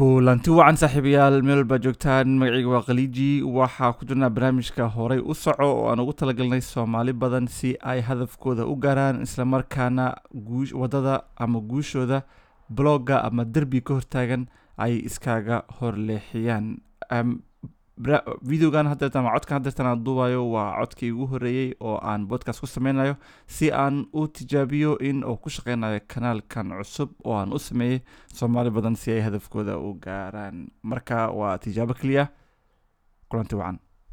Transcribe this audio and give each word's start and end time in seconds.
kulanti 0.00 0.48
wacan 0.56 0.76
saaxiibayaal 0.80 1.42
meel 1.44 1.58
walbaa 1.60 1.76
joogtaan. 1.84 2.28
Magacayga 2.40 2.68
waa 2.72 2.80
khaliiji. 2.88 3.42
Waxaa 3.44 3.92
ku 3.92 4.06
jirnaa 4.08 4.30
barnaamijka 4.32 4.86
horey 4.94 5.20
u 5.20 5.34
soco 5.34 5.66
oo 5.68 5.88
aan 5.92 6.00
ugu 6.00 6.12
talagalnay 6.16 6.60
soomaali 6.64 7.12
badan 7.12 7.44
si 7.48 7.76
ay 7.84 8.00
hadafkooda 8.00 8.64
u 8.64 8.76
gaaraan 8.80 9.20
islamarkaana 9.26 10.06
waddada 10.80 11.20
ama 11.36 11.60
guushooda 11.60 12.22
blogga 12.72 13.20
ama 13.28 13.44
derbi 13.44 13.80
ka 13.84 13.94
hortaagan 14.00 14.46
ay 14.78 14.96
iskaga 15.04 15.64
horleexiyaan 15.80 16.80
videogan 18.50 18.86
hadeertan 18.88 19.20
ama 19.24 19.34
codkan 19.36 19.58
hadeertan 19.60 19.86
aan 19.86 20.04
duubayo 20.04 20.42
waa 20.54 20.78
codkii 20.80 21.10
ugu 21.12 21.26
horeeyey 21.32 21.74
oo 21.80 21.96
aan 22.02 22.26
podcast 22.28 22.60
ku 22.60 22.66
sameynayo 22.66 23.14
si 23.46 23.70
aan 23.72 24.06
u 24.14 24.26
tijaabiyo 24.28 24.96
in 25.08 25.24
uu 25.24 25.36
ku 25.36 25.50
shaqeynayo 25.50 26.00
kanaalkan 26.12 26.68
cusub 26.78 27.10
oo 27.24 27.34
aan 27.40 27.52
u 27.52 27.58
sameeyey 27.58 28.00
soomaali 28.34 28.70
badan 28.70 28.96
si 28.96 29.12
ay 29.12 29.20
hadafkooda 29.20 29.78
u 29.78 29.98
gaaraan. 30.04 30.68
Marka 30.82 31.30
waa 31.30 31.58
tijaabo 31.58 31.94
keliya. 31.94 32.26
Kulanti 33.28 33.54
wacan 33.56 33.78